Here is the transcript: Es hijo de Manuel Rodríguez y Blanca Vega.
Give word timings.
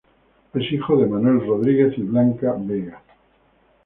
Es 0.55 0.71
hijo 0.71 0.97
de 0.97 1.05
Manuel 1.05 1.45
Rodríguez 1.45 1.95
y 1.95 2.01
Blanca 2.01 2.55
Vega. 2.57 3.03